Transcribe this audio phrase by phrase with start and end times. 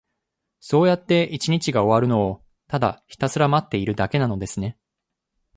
[0.59, 4.75] そうやって一日が終わるのを、ただひたすら待っているだけなのですね。